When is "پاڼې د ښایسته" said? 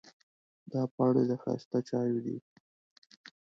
0.95-1.79